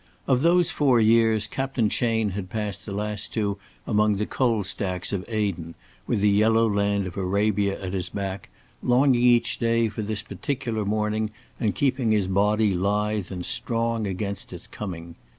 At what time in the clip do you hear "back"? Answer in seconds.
8.09-8.49